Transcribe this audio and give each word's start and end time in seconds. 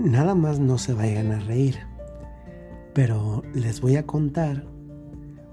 Nada 0.00 0.34
más 0.34 0.58
no 0.58 0.78
se 0.78 0.94
vayan 0.94 1.30
a 1.30 1.40
reír, 1.40 1.76
pero 2.94 3.42
les 3.52 3.82
voy 3.82 3.96
a 3.96 4.06
contar 4.06 4.64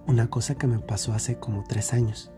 una 0.07 0.29
cosa 0.29 0.55
que 0.55 0.68
me 0.68 0.79
pasó 0.79 1.12
hace 1.12 1.38
como 1.38 1.66
tres 1.68 1.91
años. 1.91 2.31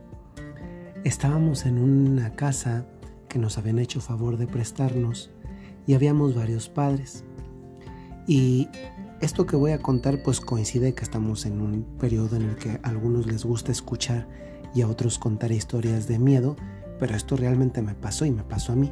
Estábamos 1.03 1.67
en 1.67 1.77
una 1.77 2.33
casa 2.33 2.87
que 3.27 3.37
nos 3.37 3.59
habían 3.59 3.77
hecho 3.77 4.01
favor 4.01 4.37
de 4.37 4.47
prestarnos 4.47 5.29
y 5.85 5.93
habíamos 5.93 6.33
varios 6.33 6.67
padres. 6.67 7.25
Y 8.25 8.69
esto 9.21 9.45
que 9.45 9.55
voy 9.55 9.73
a 9.73 9.79
contar 9.79 10.23
pues 10.23 10.41
coincide 10.41 10.95
que 10.95 11.03
estamos 11.03 11.45
en 11.45 11.61
un 11.61 11.83
periodo 11.99 12.37
en 12.37 12.49
el 12.49 12.55
que 12.55 12.79
a 12.81 12.89
algunos 12.89 13.27
les 13.27 13.45
gusta 13.45 13.71
escuchar 13.71 14.27
y 14.73 14.81
a 14.81 14.87
otros 14.87 15.19
contar 15.19 15.51
historias 15.51 16.07
de 16.07 16.17
miedo, 16.17 16.55
pero 16.97 17.15
esto 17.15 17.35
realmente 17.35 17.83
me 17.83 17.93
pasó 17.93 18.25
y 18.25 18.31
me 18.31 18.43
pasó 18.43 18.71
a 18.71 18.75
mí. 18.75 18.91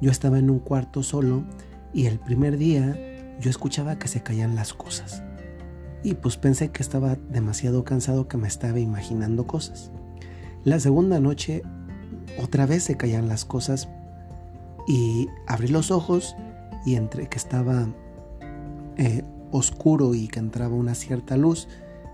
Yo 0.00 0.10
estaba 0.10 0.38
en 0.38 0.48
un 0.48 0.60
cuarto 0.60 1.02
solo 1.02 1.44
y 1.92 2.06
el 2.06 2.18
primer 2.18 2.56
día 2.56 2.96
yo 3.40 3.50
escuchaba 3.50 3.98
que 3.98 4.08
se 4.08 4.22
caían 4.22 4.54
las 4.54 4.72
cosas. 4.74 5.22
Y 6.02 6.14
pues 6.14 6.36
pensé 6.36 6.70
que 6.70 6.82
estaba 6.82 7.16
demasiado 7.28 7.84
cansado 7.84 8.28
que 8.28 8.36
me 8.36 8.48
estaba 8.48 8.78
imaginando 8.78 9.46
cosas. 9.46 9.90
La 10.64 10.78
segunda 10.80 11.20
noche 11.20 11.62
otra 12.38 12.66
vez 12.66 12.84
se 12.84 12.96
caían 12.96 13.28
las 13.28 13.44
cosas 13.44 13.88
y 14.86 15.28
abrí 15.46 15.68
los 15.68 15.90
ojos 15.90 16.36
y 16.84 16.94
entre 16.94 17.28
que 17.28 17.38
estaba 17.38 17.88
eh, 18.96 19.24
oscuro 19.50 20.14
y 20.14 20.28
que 20.28 20.38
entraba 20.38 20.74
una 20.74 20.94
cierta 20.94 21.36
luz, 21.36 21.68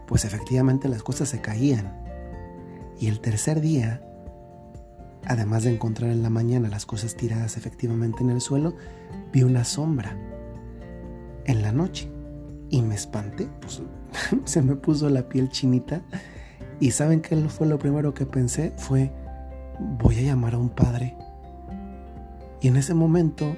pues 0.07 0.25
efectivamente 0.25 0.89
las 0.89 1.03
cosas 1.03 1.29
se 1.29 1.41
caían. 1.41 1.93
Y 2.99 3.09
el 3.09 3.21
tercer 3.21 3.61
día, 3.61 4.03
además 5.27 5.65
de 5.65 5.73
encontrar 5.73 6.11
en 6.11 6.23
la 6.23 6.31
mañana 6.31 6.69
las 6.69 6.87
cosas 6.87 7.17
tiradas 7.17 7.57
efectivamente 7.57 8.23
en 8.23 8.31
el 8.31 8.41
suelo, 8.41 8.75
vi 9.33 9.43
una 9.43 9.65
sombra 9.65 10.17
en 11.45 11.63
la 11.63 11.73
noche 11.73 12.11
y 12.71 12.83
me 12.83 12.95
espanté, 12.95 13.49
pues 13.61 13.83
se 14.45 14.63
me 14.63 14.77
puso 14.77 15.11
la 15.11 15.29
piel 15.29 15.49
chinita 15.49 16.03
y 16.81 16.91
saben 16.93 17.21
qué 17.21 17.37
fue 17.49 17.67
lo 17.67 17.79
primero 17.79 18.15
que 18.15 18.27
pensé 18.27 18.73
fue 18.77 19.13
voy 19.99 20.19
a 20.19 20.23
llamar 20.23 20.55
a 20.55 20.59
un 20.59 20.71
padre. 20.71 21.17
Y 22.61 22.69
en 22.69 22.77
ese 22.77 22.95
momento 22.95 23.55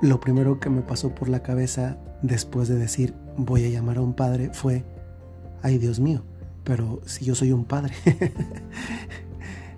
lo 0.00 0.18
primero 0.18 0.58
que 0.58 0.70
me 0.70 0.82
pasó 0.82 1.14
por 1.14 1.28
la 1.28 1.42
cabeza 1.42 1.98
después 2.22 2.68
de 2.68 2.76
decir 2.76 3.14
voy 3.36 3.64
a 3.64 3.68
llamar 3.68 3.98
a 3.98 4.02
un 4.02 4.14
padre 4.14 4.50
fue 4.52 4.84
ay 5.62 5.78
Dios 5.78 6.00
mío, 6.00 6.24
pero 6.64 7.00
si 7.06 7.24
yo 7.24 7.34
soy 7.34 7.52
un 7.52 7.64
padre. 7.64 7.94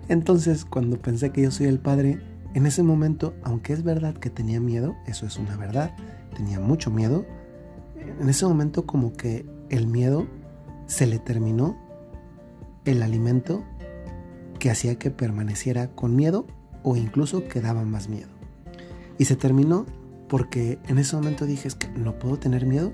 Entonces, 0.07 0.65
cuando 0.65 1.01
pensé 1.01 1.31
que 1.31 1.41
yo 1.41 1.51
soy 1.51 1.67
el 1.67 1.79
padre, 1.79 2.19
en 2.53 2.65
ese 2.65 2.83
momento, 2.83 3.33
aunque 3.43 3.73
es 3.73 3.83
verdad 3.83 4.15
que 4.15 4.29
tenía 4.29 4.59
miedo, 4.59 4.95
eso 5.07 5.25
es 5.25 5.37
una 5.37 5.57
verdad, 5.57 5.95
tenía 6.35 6.59
mucho 6.59 6.91
miedo, 6.91 7.25
en 8.19 8.29
ese 8.29 8.45
momento 8.45 8.85
como 8.85 9.13
que 9.13 9.45
el 9.69 9.87
miedo 9.87 10.27
se 10.85 11.07
le 11.07 11.19
terminó 11.19 11.75
el 12.85 13.01
alimento 13.01 13.63
que 14.59 14.69
hacía 14.69 14.97
que 14.97 15.11
permaneciera 15.11 15.87
con 15.87 16.15
miedo 16.15 16.45
o 16.83 16.95
incluso 16.95 17.47
que 17.47 17.61
daba 17.61 17.83
más 17.83 18.09
miedo. 18.09 18.29
Y 19.17 19.25
se 19.25 19.35
terminó 19.35 19.85
porque 20.29 20.79
en 20.87 20.99
ese 20.99 21.15
momento 21.15 21.45
dije, 21.45 21.67
es 21.67 21.75
que 21.75 21.87
no 21.89 22.17
puedo 22.19 22.37
tener 22.37 22.65
miedo 22.65 22.93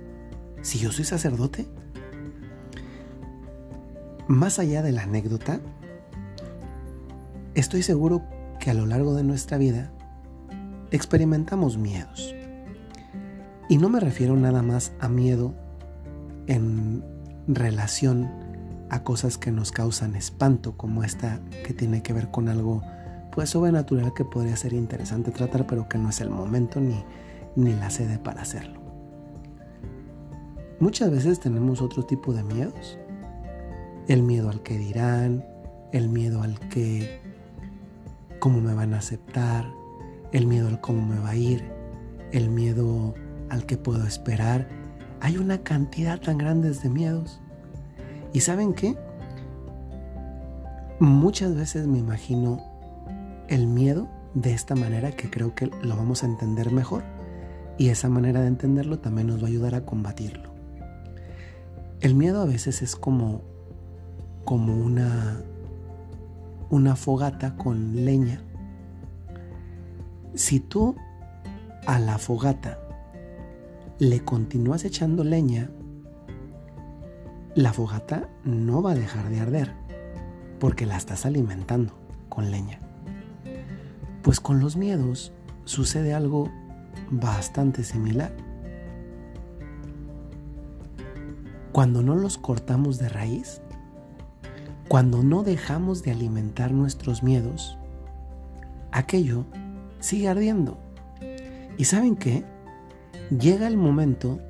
si 0.61 0.79
yo 0.79 0.91
soy 0.91 1.05
sacerdote. 1.05 1.67
Más 4.27 4.59
allá 4.59 4.81
de 4.81 4.91
la 4.91 5.03
anécdota, 5.03 5.59
estoy 7.55 7.83
seguro 7.83 8.23
que 8.59 8.71
a 8.71 8.73
lo 8.73 8.85
largo 8.85 9.15
de 9.15 9.23
nuestra 9.23 9.57
vida 9.57 9.91
experimentamos 10.91 11.77
miedos. 11.77 12.35
Y 13.69 13.77
no 13.77 13.89
me 13.89 13.99
refiero 13.99 14.35
nada 14.35 14.61
más 14.61 14.93
a 14.99 15.07
miedo 15.07 15.53
en 16.47 17.03
relación 17.47 18.29
a 18.89 19.03
cosas 19.03 19.37
que 19.37 19.51
nos 19.51 19.71
causan 19.71 20.15
espanto, 20.15 20.75
como 20.75 21.03
esta 21.03 21.39
que 21.65 21.73
tiene 21.73 22.03
que 22.03 22.13
ver 22.13 22.29
con 22.29 22.49
algo 22.49 22.81
pues 23.31 23.49
sobrenatural 23.49 24.13
que 24.13 24.25
podría 24.25 24.57
ser 24.57 24.73
interesante 24.73 25.31
tratar, 25.31 25.65
pero 25.65 25.87
que 25.87 25.97
no 25.97 26.09
es 26.09 26.19
el 26.19 26.29
momento 26.29 26.81
ni, 26.81 27.01
ni 27.55 27.73
la 27.73 27.89
sede 27.89 28.19
para 28.19 28.41
hacerlo. 28.41 28.81
Muchas 30.79 31.09
veces 31.11 31.39
tenemos 31.39 31.81
otro 31.81 32.03
tipo 32.03 32.33
de 32.33 32.43
miedos. 32.43 32.97
El 34.07 34.23
miedo 34.23 34.49
al 34.49 34.61
que 34.63 34.77
dirán, 34.77 35.45
el 35.93 36.09
miedo 36.09 36.41
al 36.41 36.59
que 36.59 37.21
cómo 38.41 38.59
me 38.59 38.73
van 38.73 38.95
a 38.95 38.97
aceptar, 38.97 39.71
el 40.31 40.47
miedo 40.47 40.67
al 40.67 40.81
cómo 40.81 41.05
me 41.05 41.19
va 41.19 41.29
a 41.29 41.35
ir, 41.35 41.71
el 42.31 42.49
miedo 42.49 43.13
al 43.49 43.67
que 43.67 43.77
puedo 43.77 44.03
esperar. 44.03 44.67
Hay 45.19 45.37
una 45.37 45.59
cantidad 45.59 46.19
tan 46.19 46.39
grande 46.39 46.71
de 46.71 46.89
miedos. 46.89 47.39
¿Y 48.33 48.39
saben 48.39 48.73
qué? 48.73 48.97
Muchas 50.99 51.55
veces 51.55 51.85
me 51.85 51.99
imagino 51.99 52.59
el 53.47 53.67
miedo 53.67 54.09
de 54.33 54.53
esta 54.53 54.73
manera 54.73 55.11
que 55.11 55.29
creo 55.29 55.53
que 55.53 55.69
lo 55.83 55.95
vamos 55.95 56.23
a 56.23 56.25
entender 56.25 56.71
mejor 56.71 57.03
y 57.77 57.89
esa 57.89 58.09
manera 58.09 58.41
de 58.41 58.47
entenderlo 58.47 58.97
también 58.97 59.27
nos 59.27 59.39
va 59.39 59.45
a 59.45 59.49
ayudar 59.49 59.75
a 59.75 59.85
combatirlo. 59.85 60.49
El 61.99 62.15
miedo 62.15 62.41
a 62.41 62.45
veces 62.45 62.81
es 62.81 62.95
como 62.95 63.43
como 64.45 64.75
una 64.75 65.43
una 66.71 66.95
fogata 66.95 67.57
con 67.57 68.05
leña. 68.05 68.41
Si 70.33 70.61
tú 70.61 70.95
a 71.85 71.99
la 71.99 72.17
fogata 72.17 72.79
le 73.99 74.23
continúas 74.23 74.85
echando 74.85 75.25
leña, 75.25 75.69
la 77.55 77.73
fogata 77.73 78.29
no 78.45 78.81
va 78.81 78.91
a 78.91 78.95
dejar 78.95 79.29
de 79.29 79.41
arder 79.41 79.73
porque 80.59 80.85
la 80.85 80.95
estás 80.95 81.25
alimentando 81.25 81.93
con 82.29 82.51
leña. 82.51 82.79
Pues 84.21 84.39
con 84.39 84.61
los 84.61 84.77
miedos 84.77 85.33
sucede 85.65 86.13
algo 86.13 86.49
bastante 87.09 87.83
similar. 87.83 88.31
Cuando 91.73 92.01
no 92.01 92.15
los 92.15 92.37
cortamos 92.37 92.97
de 92.97 93.09
raíz, 93.09 93.61
cuando 94.91 95.23
no 95.23 95.43
dejamos 95.43 96.03
de 96.03 96.11
alimentar 96.11 96.73
nuestros 96.73 97.23
miedos, 97.23 97.77
aquello 98.91 99.45
sigue 100.01 100.27
ardiendo. 100.27 100.77
¿Y 101.77 101.85
saben 101.85 102.17
qué? 102.17 102.43
Llega 103.29 103.67
el 103.67 103.77
momento 103.77 104.41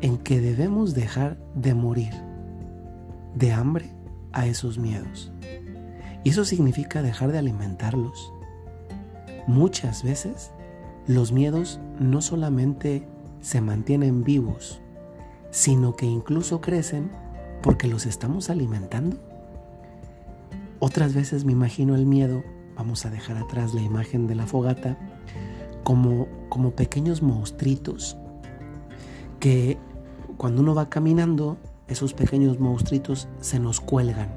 en 0.00 0.18
que 0.18 0.40
debemos 0.40 0.94
dejar 0.94 1.38
de 1.54 1.74
morir 1.74 2.12
de 3.36 3.52
hambre 3.52 3.94
a 4.32 4.48
esos 4.48 4.78
miedos. 4.78 5.30
Y 6.24 6.30
eso 6.30 6.44
significa 6.44 7.00
dejar 7.00 7.30
de 7.30 7.38
alimentarlos. 7.38 8.32
Muchas 9.46 10.02
veces 10.02 10.50
los 11.06 11.30
miedos 11.30 11.78
no 12.00 12.20
solamente 12.20 13.06
se 13.42 13.60
mantienen 13.60 14.24
vivos, 14.24 14.80
sino 15.52 15.94
que 15.94 16.06
incluso 16.06 16.60
crecen 16.60 17.12
porque 17.62 17.86
los 17.86 18.06
estamos 18.06 18.50
alimentando. 18.50 19.27
Otras 20.80 21.14
veces 21.14 21.44
me 21.44 21.52
imagino 21.52 21.94
el 21.94 22.06
miedo, 22.06 22.42
vamos 22.76 23.04
a 23.04 23.10
dejar 23.10 23.36
atrás 23.36 23.74
la 23.74 23.82
imagen 23.82 24.26
de 24.26 24.34
la 24.34 24.46
fogata, 24.46 24.96
como, 25.82 26.28
como 26.48 26.72
pequeños 26.72 27.22
monstruitos 27.22 28.16
que 29.40 29.78
cuando 30.36 30.62
uno 30.62 30.74
va 30.74 30.88
caminando 30.88 31.56
esos 31.86 32.12
pequeños 32.14 32.60
monstruitos 32.60 33.28
se 33.40 33.58
nos 33.58 33.80
cuelgan. 33.80 34.28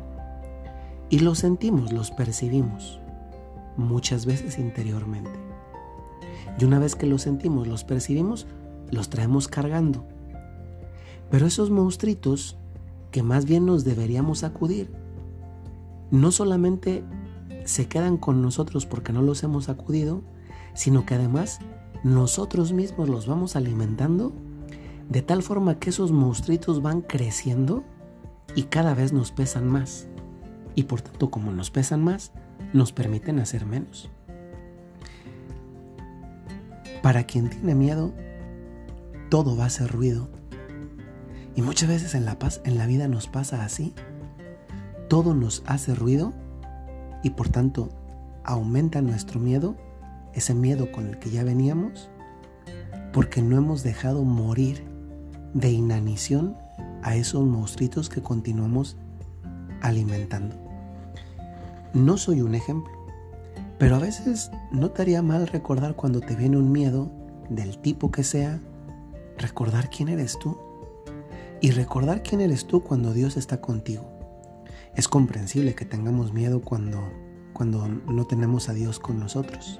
Y 1.09 1.19
los 1.19 1.39
sentimos, 1.39 1.91
los 1.91 2.11
percibimos, 2.11 2.99
muchas 3.77 4.25
veces 4.25 4.57
interiormente. 4.57 5.31
Y 6.57 6.65
una 6.65 6.79
vez 6.79 6.95
que 6.95 7.05
los 7.05 7.23
sentimos, 7.23 7.67
los 7.67 7.83
percibimos, 7.83 8.47
los 8.89 9.09
traemos 9.09 9.47
cargando. 9.47 10.05
Pero 11.29 11.45
esos 11.45 11.69
monstruitos 11.69 12.57
que 13.11 13.23
más 13.23 13.45
bien 13.45 13.65
nos 13.65 13.83
deberíamos 13.83 14.43
acudir, 14.43 15.00
no 16.11 16.31
solamente 16.31 17.03
se 17.65 17.87
quedan 17.87 18.17
con 18.17 18.41
nosotros 18.41 18.85
porque 18.85 19.13
no 19.13 19.21
los 19.21 19.43
hemos 19.43 19.69
acudido, 19.69 20.21
sino 20.73 21.05
que 21.05 21.15
además 21.15 21.59
nosotros 22.03 22.73
mismos 22.73 23.09
los 23.09 23.27
vamos 23.27 23.55
alimentando 23.55 24.33
de 25.09 25.21
tal 25.21 25.43
forma 25.43 25.77
que 25.79 25.89
esos 25.89 26.11
monstruitos 26.11 26.81
van 26.81 27.01
creciendo 27.01 27.83
y 28.55 28.63
cada 28.63 28.93
vez 28.93 29.13
nos 29.13 29.31
pesan 29.31 29.67
más. 29.67 30.07
Y 30.73 30.83
por 30.83 31.01
tanto, 31.01 31.29
como 31.29 31.51
nos 31.51 31.69
pesan 31.69 32.01
más, 32.01 32.31
nos 32.71 32.93
permiten 32.93 33.39
hacer 33.39 33.65
menos. 33.65 34.09
Para 37.01 37.25
quien 37.25 37.49
tiene 37.49 37.75
miedo, 37.75 38.13
todo 39.29 39.57
va 39.57 39.65
a 39.65 39.69
ser 39.69 39.91
ruido. 39.91 40.29
Y 41.55 41.61
muchas 41.61 41.89
veces 41.89 42.15
en 42.15 42.25
la 42.25 42.39
paz, 42.39 42.61
en 42.63 42.77
la 42.77 42.85
vida 42.85 43.07
nos 43.09 43.27
pasa 43.27 43.65
así. 43.65 43.93
Todo 45.11 45.33
nos 45.33 45.61
hace 45.65 45.93
ruido 45.93 46.31
y 47.21 47.31
por 47.31 47.49
tanto 47.49 47.89
aumenta 48.45 49.01
nuestro 49.01 49.41
miedo, 49.41 49.75
ese 50.31 50.53
miedo 50.53 50.89
con 50.93 51.05
el 51.05 51.19
que 51.19 51.29
ya 51.29 51.43
veníamos, 51.43 52.09
porque 53.11 53.41
no 53.41 53.57
hemos 53.57 53.83
dejado 53.83 54.23
morir 54.23 54.85
de 55.53 55.69
inanición 55.69 56.55
a 57.03 57.17
esos 57.17 57.45
monstruitos 57.45 58.07
que 58.07 58.21
continuamos 58.21 58.95
alimentando. 59.81 60.55
No 61.93 62.15
soy 62.15 62.39
un 62.39 62.55
ejemplo, 62.55 62.93
pero 63.79 63.97
a 63.97 63.99
veces 63.99 64.49
no 64.71 64.91
te 64.91 65.01
haría 65.01 65.21
mal 65.21 65.45
recordar 65.47 65.97
cuando 65.97 66.21
te 66.21 66.37
viene 66.37 66.55
un 66.55 66.71
miedo, 66.71 67.11
del 67.49 67.79
tipo 67.79 68.11
que 68.11 68.23
sea, 68.23 68.61
recordar 69.37 69.89
quién 69.89 70.07
eres 70.07 70.39
tú 70.39 70.57
y 71.59 71.71
recordar 71.71 72.23
quién 72.23 72.39
eres 72.39 72.65
tú 72.65 72.81
cuando 72.81 73.11
Dios 73.11 73.35
está 73.35 73.59
contigo. 73.59 74.10
Es 74.95 75.07
comprensible 75.07 75.75
que 75.75 75.85
tengamos 75.85 76.33
miedo 76.33 76.61
cuando, 76.61 77.01
cuando 77.53 77.87
no 77.87 78.25
tenemos 78.27 78.69
a 78.69 78.73
Dios 78.73 78.99
con 78.99 79.19
nosotros. 79.19 79.79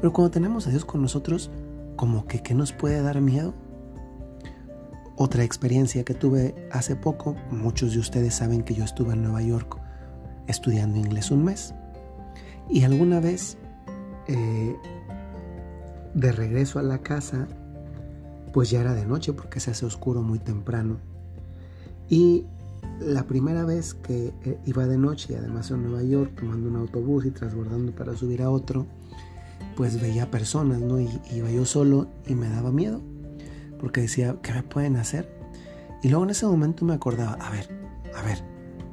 Pero 0.00 0.12
cuando 0.12 0.30
tenemos 0.30 0.66
a 0.66 0.70
Dios 0.70 0.84
con 0.84 1.02
nosotros, 1.02 1.50
como 1.96 2.26
que 2.26 2.42
¿qué 2.42 2.54
nos 2.54 2.72
puede 2.72 3.02
dar 3.02 3.20
miedo? 3.20 3.54
Otra 5.16 5.44
experiencia 5.44 6.02
que 6.02 6.14
tuve 6.14 6.54
hace 6.72 6.96
poco, 6.96 7.36
muchos 7.50 7.92
de 7.92 7.98
ustedes 7.98 8.34
saben 8.34 8.62
que 8.62 8.74
yo 8.74 8.84
estuve 8.84 9.12
en 9.12 9.22
Nueva 9.22 9.42
York 9.42 9.78
estudiando 10.46 10.98
inglés 10.98 11.30
un 11.30 11.44
mes. 11.44 11.74
Y 12.70 12.84
alguna 12.84 13.20
vez, 13.20 13.58
eh, 14.28 14.76
de 16.14 16.32
regreso 16.32 16.78
a 16.78 16.82
la 16.82 16.98
casa, 16.98 17.46
pues 18.52 18.70
ya 18.70 18.80
era 18.80 18.94
de 18.94 19.06
noche 19.06 19.32
porque 19.32 19.60
se 19.60 19.70
hace 19.70 19.86
oscuro 19.86 20.22
muy 20.22 20.38
temprano. 20.38 20.98
Y 22.08 22.46
la 23.00 23.26
primera 23.26 23.64
vez 23.64 23.94
que 23.94 24.32
eh, 24.44 24.58
iba 24.66 24.86
de 24.86 24.98
noche, 24.98 25.32
y 25.32 25.36
además 25.36 25.70
en 25.70 25.82
Nueva 25.82 26.02
York, 26.02 26.32
tomando 26.38 26.68
un 26.68 26.76
autobús 26.76 27.26
y 27.26 27.30
transbordando 27.30 27.92
para 27.92 28.14
subir 28.14 28.42
a 28.42 28.50
otro, 28.50 28.86
pues 29.76 30.00
veía 30.00 30.30
personas, 30.30 30.80
¿no? 30.80 31.00
Y 31.00 31.08
iba 31.32 31.50
yo 31.50 31.64
solo 31.64 32.08
y 32.26 32.34
me 32.34 32.48
daba 32.48 32.70
miedo 32.70 33.00
porque 33.80 34.02
decía, 34.02 34.36
¿qué 34.42 34.52
me 34.52 34.62
pueden 34.62 34.96
hacer? 34.96 35.34
Y 36.02 36.08
luego 36.08 36.24
en 36.24 36.30
ese 36.30 36.46
momento 36.46 36.84
me 36.84 36.92
acordaba, 36.92 37.32
a 37.32 37.50
ver, 37.50 37.68
a 38.14 38.22
ver, 38.22 38.44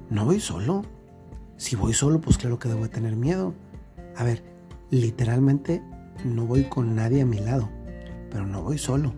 no 0.09 0.25
voy 0.25 0.39
solo. 0.39 0.83
Si 1.57 1.75
voy 1.75 1.93
solo, 1.93 2.21
pues 2.21 2.37
claro 2.37 2.57
que 2.57 2.69
debo 2.69 2.87
tener 2.89 3.15
miedo. 3.15 3.53
A 4.15 4.23
ver, 4.23 4.43
literalmente 4.89 5.83
no 6.23 6.45
voy 6.45 6.63
con 6.65 6.95
nadie 6.95 7.21
a 7.21 7.25
mi 7.25 7.39
lado, 7.39 7.69
pero 8.31 8.45
no 8.45 8.63
voy 8.63 8.77
solo. 8.77 9.13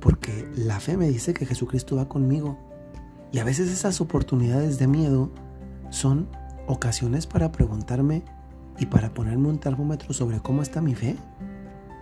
Porque 0.00 0.48
la 0.56 0.80
fe 0.80 0.96
me 0.96 1.08
dice 1.08 1.34
que 1.34 1.44
Jesucristo 1.44 1.96
va 1.96 2.08
conmigo. 2.08 2.58
Y 3.30 3.38
a 3.38 3.44
veces 3.44 3.70
esas 3.70 4.00
oportunidades 4.00 4.78
de 4.78 4.86
miedo 4.86 5.30
son 5.90 6.28
ocasiones 6.66 7.26
para 7.26 7.52
preguntarme 7.52 8.22
y 8.78 8.86
para 8.86 9.10
ponerme 9.10 9.48
un 9.48 9.58
termómetro 9.58 10.12
sobre 10.12 10.40
cómo 10.40 10.62
está 10.62 10.80
mi 10.80 10.94
fe. 10.94 11.16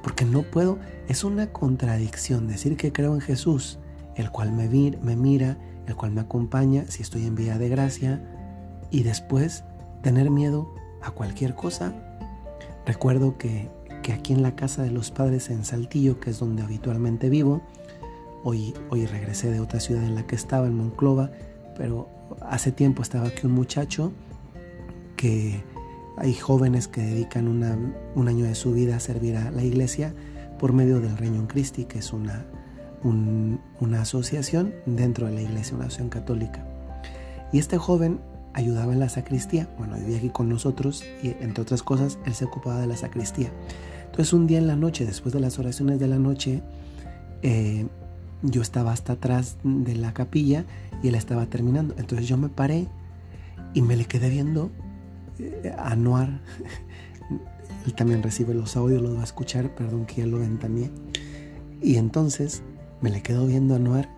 Porque 0.02 0.24
no 0.24 0.42
puedo, 0.42 0.78
es 1.08 1.24
una 1.24 1.52
contradicción 1.52 2.46
decir 2.46 2.76
que 2.76 2.92
creo 2.92 3.14
en 3.14 3.20
Jesús, 3.20 3.78
el 4.14 4.30
cual 4.30 4.52
me, 4.52 4.68
mira, 4.68 5.58
el 5.86 5.96
cual 5.96 6.12
me 6.12 6.20
acompaña 6.20 6.84
si 6.88 7.02
estoy 7.02 7.26
en 7.26 7.34
vía 7.34 7.58
de 7.58 7.68
gracia, 7.68 8.22
y 8.90 9.02
después 9.02 9.64
tener 10.02 10.30
miedo 10.30 10.72
a 11.02 11.10
cualquier 11.10 11.54
cosa. 11.54 11.92
Recuerdo 12.84 13.36
que, 13.36 13.68
que 14.04 14.12
aquí 14.12 14.32
en 14.32 14.42
la 14.42 14.54
casa 14.54 14.84
de 14.84 14.92
los 14.92 15.10
padres 15.10 15.50
en 15.50 15.64
Saltillo, 15.64 16.20
que 16.20 16.30
es 16.30 16.38
donde 16.38 16.62
habitualmente 16.62 17.28
vivo, 17.28 17.62
hoy, 18.48 18.74
hoy 18.90 19.06
regresé 19.06 19.50
de 19.50 19.58
otra 19.58 19.80
ciudad 19.80 20.04
en 20.04 20.14
la 20.14 20.24
que 20.24 20.36
estaba, 20.36 20.68
en 20.68 20.74
Monclova, 20.76 21.32
pero 21.76 22.08
hace 22.42 22.70
tiempo 22.70 23.02
estaba 23.02 23.26
aquí 23.26 23.44
un 23.44 23.52
muchacho 23.52 24.12
que 25.16 25.64
hay 26.16 26.32
jóvenes 26.32 26.86
que 26.86 27.00
dedican 27.00 27.48
un 27.48 28.28
año 28.28 28.44
de 28.44 28.54
su 28.54 28.72
vida 28.72 28.96
a 28.96 29.00
servir 29.00 29.36
a 29.36 29.50
la 29.50 29.64
iglesia 29.64 30.14
por 30.60 30.72
medio 30.72 31.00
del 31.00 31.16
Reino 31.16 31.48
Christi, 31.48 31.86
que 31.86 31.98
es 31.98 32.12
una, 32.12 32.46
una 33.02 34.02
asociación 34.02 34.72
dentro 34.86 35.26
de 35.26 35.32
la 35.32 35.42
iglesia, 35.42 35.74
una 35.74 35.86
asociación 35.86 36.10
católica. 36.10 36.64
Y 37.52 37.58
este 37.58 37.78
joven 37.78 38.20
ayudaba 38.54 38.92
en 38.92 39.00
la 39.00 39.08
sacristía, 39.08 39.68
bueno, 39.76 39.96
vivía 39.96 40.18
aquí 40.18 40.30
con 40.30 40.48
nosotros 40.48 41.02
y 41.20 41.30
entre 41.40 41.62
otras 41.62 41.82
cosas, 41.82 42.16
él 42.24 42.34
se 42.34 42.44
ocupaba 42.44 42.80
de 42.80 42.86
la 42.86 42.96
sacristía. 42.96 43.50
Entonces 44.04 44.32
un 44.32 44.46
día 44.46 44.58
en 44.58 44.68
la 44.68 44.76
noche, 44.76 45.04
después 45.04 45.34
de 45.34 45.40
las 45.40 45.58
oraciones 45.58 45.98
de 45.98 46.06
la 46.06 46.18
noche, 46.18 46.62
eh, 47.42 47.86
yo 48.42 48.62
estaba 48.62 48.92
hasta 48.92 49.14
atrás 49.14 49.56
de 49.64 49.94
la 49.94 50.12
capilla 50.12 50.64
y 51.02 51.08
él 51.08 51.14
estaba 51.14 51.46
terminando. 51.46 51.94
Entonces 51.98 52.28
yo 52.28 52.36
me 52.36 52.48
paré 52.48 52.88
y 53.74 53.82
me 53.82 53.96
le 53.96 54.04
quedé 54.06 54.30
viendo 54.30 54.70
Anuar, 55.78 56.40
él 57.86 57.94
también 57.94 58.22
recibe 58.22 58.54
los 58.54 58.76
audios, 58.76 59.02
los 59.02 59.16
va 59.16 59.20
a 59.20 59.24
escuchar, 59.24 59.74
perdón 59.74 60.06
que 60.06 60.16
ya 60.16 60.26
lo 60.26 60.38
ventaneé. 60.38 60.90
Y 61.82 61.96
entonces 61.96 62.62
me 63.00 63.10
le 63.10 63.22
quedo 63.22 63.46
viendo 63.46 63.74
a 63.74 63.76
Anuar 63.76 64.08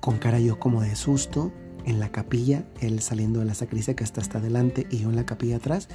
con 0.00 0.18
cara 0.18 0.40
yo 0.40 0.58
como 0.58 0.82
de 0.82 0.96
susto 0.96 1.52
en 1.84 2.00
la 2.00 2.10
capilla, 2.10 2.64
él 2.80 3.00
saliendo 3.00 3.38
de 3.40 3.46
la 3.46 3.54
sacristía 3.54 3.94
que 3.94 4.04
está 4.04 4.20
hasta 4.20 4.38
adelante 4.38 4.86
y 4.90 4.98
yo 4.98 5.08
en 5.08 5.16
la 5.16 5.26
capilla 5.26 5.56
atrás. 5.56 5.88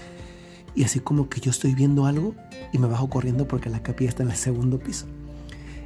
Y 0.73 0.85
así 0.85 1.01
como 1.01 1.27
que 1.27 1.41
yo 1.41 1.51
estoy 1.51 1.75
viendo 1.75 2.05
algo 2.05 2.33
y 2.71 2.77
me 2.77 2.87
bajo 2.87 3.09
corriendo 3.09 3.45
porque 3.47 3.69
la 3.69 3.83
capilla 3.83 4.09
está 4.09 4.23
en 4.23 4.29
el 4.29 4.37
segundo 4.37 4.79
piso. 4.79 5.05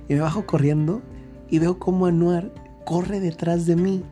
Y 0.07 0.13
me 0.13 0.19
bajo 0.19 0.45
corriendo 0.45 1.01
y 1.49 1.59
veo 1.59 1.79
como 1.79 2.05
Anuar 2.05 2.51
corre 2.85 3.19
detrás 3.19 3.65
de 3.65 3.75
mí. 3.75 4.03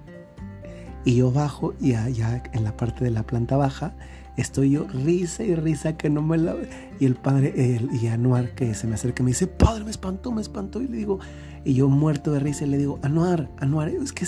Y 1.06 1.16
yo 1.16 1.32
bajo 1.32 1.74
y 1.82 1.96
allá 1.96 2.44
en 2.54 2.64
la 2.64 2.78
parte 2.78 3.04
de 3.04 3.12
la 3.12 3.24
planta 3.24 3.58
baja 3.58 3.94
Estoy 4.36 4.72
yo 4.72 4.88
risa 4.88 5.44
y 5.44 5.54
risa 5.54 5.96
que 5.96 6.10
no 6.10 6.22
me 6.22 6.38
la... 6.38 6.56
Y 7.00 7.06
el 7.06 7.16
padre, 7.16 7.76
el, 7.76 7.90
y 7.94 8.08
Anuar 8.08 8.56
que 8.56 8.74
se 8.74 8.88
me 8.88 8.96
acerca 8.96 9.22
y 9.22 9.26
me 9.26 9.32
dice, 9.32 9.46
padre, 9.46 9.84
me 9.84 9.92
espantó, 9.92 10.32
me 10.32 10.42
espantó. 10.42 10.82
Y 10.82 10.88
le 10.88 10.98
digo, 10.98 11.20
y 11.64 11.76
yo 11.76 11.88
muerto 11.88 12.32
de 12.32 12.40
risa 12.40 12.66
le 12.66 12.78
digo, 12.78 13.00
Anuar, 13.04 13.50
Anuar, 13.60 13.90
es 13.90 14.12
que, 14.12 14.26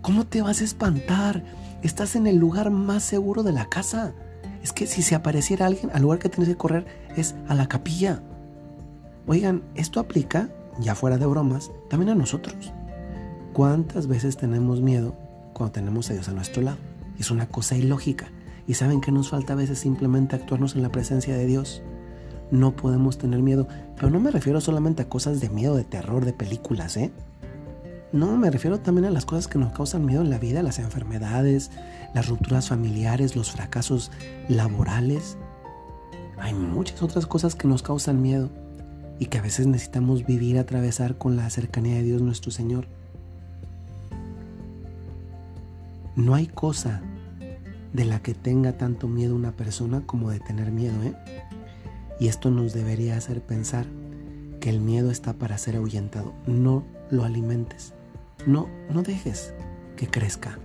¿cómo 0.00 0.26
te 0.26 0.40
vas 0.40 0.62
a 0.62 0.64
espantar? 0.64 1.44
Estás 1.82 2.16
en 2.16 2.26
el 2.26 2.36
lugar 2.36 2.70
más 2.70 3.02
seguro 3.02 3.42
de 3.42 3.52
la 3.52 3.68
casa. 3.68 4.14
Es 4.62 4.72
que 4.72 4.86
si 4.86 5.02
se 5.02 5.14
apareciera 5.14 5.66
alguien, 5.66 5.90
al 5.92 6.02
lugar 6.02 6.18
que 6.18 6.30
tienes 6.30 6.48
que 6.48 6.56
correr 6.56 6.86
es 7.16 7.34
a 7.46 7.54
la 7.54 7.68
capilla. 7.68 8.22
Oigan, 9.26 9.62
esto 9.74 10.00
aplica, 10.00 10.48
ya 10.78 10.94
fuera 10.94 11.18
de 11.18 11.26
bromas, 11.26 11.70
también 11.88 12.10
a 12.10 12.14
nosotros. 12.14 12.72
¿Cuántas 13.52 14.06
veces 14.06 14.36
tenemos 14.36 14.80
miedo 14.80 15.14
cuando 15.52 15.72
tenemos 15.72 16.08
a 16.10 16.14
Dios 16.14 16.28
a 16.28 16.32
nuestro 16.32 16.62
lado? 16.62 16.78
Es 17.18 17.30
una 17.30 17.46
cosa 17.46 17.76
ilógica. 17.76 18.30
Y 18.66 18.74
saben 18.74 19.00
que 19.00 19.12
nos 19.12 19.30
falta 19.30 19.52
a 19.52 19.56
veces 19.56 19.78
simplemente 19.78 20.36
actuarnos 20.36 20.74
en 20.74 20.82
la 20.82 20.90
presencia 20.90 21.34
de 21.34 21.46
Dios. 21.46 21.82
No 22.50 22.76
podemos 22.76 23.18
tener 23.18 23.42
miedo, 23.42 23.66
pero 23.96 24.10
no 24.10 24.20
me 24.20 24.30
refiero 24.30 24.60
solamente 24.60 25.02
a 25.02 25.08
cosas 25.08 25.40
de 25.40 25.50
miedo, 25.50 25.76
de 25.76 25.84
terror, 25.84 26.24
de 26.24 26.32
películas, 26.32 26.96
¿eh? 26.96 27.12
No, 28.12 28.36
me 28.36 28.50
refiero 28.50 28.78
también 28.78 29.06
a 29.06 29.10
las 29.10 29.24
cosas 29.24 29.48
que 29.48 29.58
nos 29.58 29.72
causan 29.72 30.04
miedo 30.04 30.20
en 30.20 30.28
la 30.28 30.38
vida, 30.38 30.62
las 30.62 30.78
enfermedades, 30.78 31.70
las 32.14 32.28
rupturas 32.28 32.68
familiares, 32.68 33.36
los 33.36 33.52
fracasos 33.52 34.10
laborales. 34.48 35.38
Hay 36.38 36.52
muchas 36.52 37.02
otras 37.02 37.26
cosas 37.26 37.54
que 37.54 37.68
nos 37.68 37.82
causan 37.82 38.20
miedo 38.20 38.50
y 39.18 39.26
que 39.26 39.38
a 39.38 39.42
veces 39.42 39.66
necesitamos 39.66 40.26
vivir, 40.26 40.58
atravesar 40.58 41.18
con 41.18 41.36
la 41.36 41.48
cercanía 41.50 41.96
de 41.96 42.02
Dios 42.02 42.22
nuestro 42.22 42.50
Señor. 42.50 42.86
No 46.16 46.34
hay 46.34 46.46
cosa 46.46 47.02
de 47.92 48.04
la 48.04 48.20
que 48.20 48.34
tenga 48.34 48.76
tanto 48.76 49.08
miedo 49.08 49.34
una 49.34 49.52
persona 49.52 50.02
como 50.06 50.30
de 50.30 50.40
tener 50.40 50.70
miedo, 50.70 51.02
¿eh? 51.02 51.14
Y 52.18 52.28
esto 52.28 52.50
nos 52.50 52.72
debería 52.72 53.16
hacer 53.16 53.42
pensar 53.42 53.86
que 54.60 54.70
el 54.70 54.80
miedo 54.80 55.10
está 55.10 55.32
para 55.32 55.58
ser 55.58 55.76
ahuyentado. 55.76 56.32
No 56.46 56.84
lo 57.10 57.24
alimentes. 57.24 57.94
No, 58.46 58.68
no 58.90 59.02
dejes 59.02 59.52
que 59.96 60.06
crezca. 60.06 60.58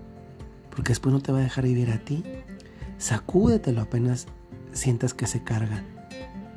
Porque 0.69 0.89
después 0.89 1.13
no 1.13 1.19
te 1.19 1.31
va 1.31 1.39
a 1.39 1.41
dejar 1.41 1.65
vivir 1.65 1.89
a 1.89 1.97
ti. 1.97 2.23
Sacúdetelo 2.99 3.81
apenas 3.81 4.27
sientas 4.71 5.13
que 5.13 5.25
se 5.25 5.43
carga. 5.43 5.83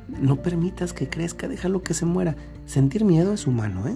No 0.07 0.37
permitas 0.37 0.93
que 0.93 1.09
crezca, 1.09 1.47
déjalo 1.47 1.83
que 1.83 1.93
se 1.93 2.05
muera. 2.05 2.35
Sentir 2.65 3.05
miedo 3.05 3.33
es 3.33 3.47
humano, 3.47 3.87
¿eh? 3.87 3.95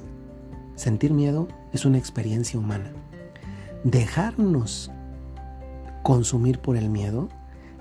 Sentir 0.76 1.14
miedo 1.14 1.48
es 1.74 1.86
una 1.86 1.98
experiencia 1.98 2.60
humana. 2.60 2.92
Dejarnos 3.84 4.92
consumir 6.04 6.60
por 6.60 6.78
el 6.78 6.90
miedo, 6.90 7.30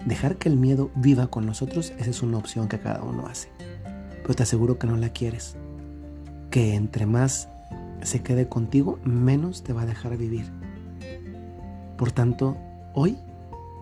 dejar 0.06 0.36
que 0.36 0.48
el 0.48 0.56
miedo 0.56 0.90
viva 0.94 1.26
con 1.26 1.46
nosotros, 1.46 1.92
esa 1.98 2.10
es 2.10 2.22
una 2.22 2.38
opción 2.38 2.68
que 2.68 2.78
cada 2.78 3.02
uno 3.02 3.26
hace. 3.26 3.48
Pero 4.22 4.34
te 4.34 4.42
aseguro 4.42 4.78
que 4.78 4.86
no 4.86 4.96
la 4.96 5.10
quieres. 5.10 5.56
Que 6.50 6.74
entre 6.74 7.06
más 7.06 7.48
se 8.02 8.22
quede 8.22 8.48
contigo, 8.48 8.98
menos 9.04 9.62
te 9.62 9.72
va 9.72 9.82
a 9.82 9.86
dejar 9.86 10.16
vivir. 10.16 10.50
Por 11.96 12.12
tanto, 12.12 12.56
hoy 12.94 13.18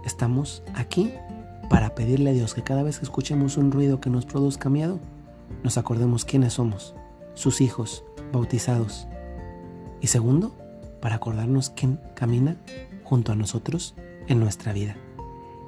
estamos 0.05 0.63
aquí 0.75 1.13
para 1.69 1.95
pedirle 1.95 2.31
a 2.31 2.33
Dios 2.33 2.55
que 2.55 2.63
cada 2.63 2.83
vez 2.83 2.99
que 2.99 3.05
escuchemos 3.05 3.57
un 3.57 3.71
ruido 3.73 4.01
que 4.01 4.11
nos 4.11 4.27
produzca 4.27 4.69
miedo, 4.69 4.99
nos 5.63 5.79
acordemos 5.79 6.25
quiénes 6.25 6.55
somos, 6.55 6.95
sus 7.35 7.61
hijos, 7.61 8.05
bautizados. 8.33 9.07
Y 10.01 10.09
segundo, 10.09 10.55
para 11.01 11.17
acordarnos 11.17 11.71
quién 11.71 12.01
camina 12.15 12.57
junto 13.05 13.33
a 13.33 13.37
nosotros 13.37 13.95
en 14.29 14.41
nuestra 14.41 14.73
vida. 14.73 14.97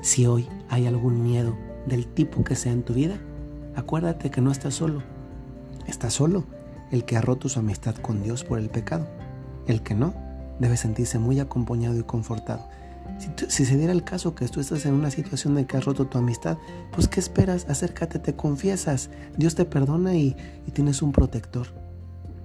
Si 0.00 0.26
hoy 0.26 0.48
hay 0.68 0.86
algún 0.86 1.22
miedo 1.22 1.56
del 1.86 2.06
tipo 2.06 2.44
que 2.44 2.56
sea 2.56 2.72
en 2.72 2.82
tu 2.82 2.94
vida, 2.94 3.18
acuérdate 3.74 4.30
que 4.30 4.40
no 4.40 4.50
estás 4.50 4.74
solo. 4.74 5.02
Estás 5.86 6.14
solo, 6.14 6.44
el 6.90 7.04
que 7.04 7.16
ha 7.16 7.20
roto 7.20 7.48
su 7.48 7.58
amistad 7.58 7.94
con 7.96 8.22
Dios 8.22 8.44
por 8.44 8.58
el 8.58 8.70
pecado. 8.70 9.06
El 9.66 9.82
que 9.82 9.94
no, 9.94 10.14
debe 10.58 10.76
sentirse 10.76 11.18
muy 11.18 11.40
acompañado 11.40 11.98
y 11.98 12.02
confortado. 12.02 12.68
Si, 13.49 13.64
se 13.64 13.76
diera 13.76 13.92
el 13.92 14.04
caso 14.04 14.34
que 14.34 14.49
tú 14.49 14.61
estás 14.61 14.84
en 14.87 14.94
una 14.94 15.11
situación 15.11 15.54
de 15.54 15.66
que 15.66 15.76
has 15.76 15.84
roto 15.84 16.06
tu 16.06 16.18
amistad, 16.18 16.58
pues 16.92 17.08
¿qué 17.08 17.20
esperas? 17.20 17.66
Acércate, 17.68 18.18
te 18.18 18.34
confiesas, 18.34 19.11
Dios 19.37 19.54
te 19.54 19.64
perdona 19.64 20.14
y, 20.14 20.37
y 20.66 20.70
tienes 20.73 21.00
un 21.02 21.12
protector. 21.12 21.68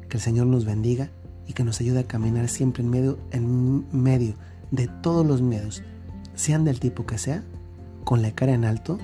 Que 0.07 0.17
el 0.17 0.21
Señor 0.21 0.47
nos 0.47 0.65
bendiga 0.65 1.09
y 1.47 1.53
que 1.53 1.63
nos 1.63 1.81
ayude 1.81 1.99
a 1.99 2.03
caminar 2.03 2.47
siempre 2.49 2.83
en 2.83 2.89
medio, 2.89 3.17
en 3.31 3.85
medio 3.91 4.35
de 4.71 4.87
todos 4.87 5.25
los 5.25 5.41
miedos, 5.41 5.83
sean 6.35 6.63
del 6.63 6.79
tipo 6.79 7.05
que 7.05 7.17
sea, 7.17 7.43
con 8.03 8.21
la 8.21 8.31
cara 8.31 8.53
en 8.53 8.65
alto 8.65 8.99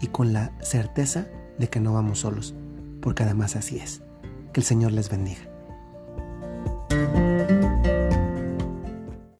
y 0.00 0.06
con 0.06 0.32
la 0.32 0.52
certeza 0.60 1.26
de 1.58 1.68
que 1.68 1.80
no 1.80 1.92
vamos 1.92 2.20
solos, 2.20 2.54
porque 3.00 3.24
además 3.24 3.56
así 3.56 3.78
es. 3.78 4.02
Que 4.52 4.60
el 4.60 4.64
Señor 4.66 4.92
les 4.92 5.10
bendiga. 5.10 5.49